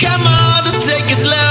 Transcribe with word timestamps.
Come 0.00 0.26
on 0.26 0.80
take 0.80 1.12
us 1.12 1.24
love. 1.24 1.49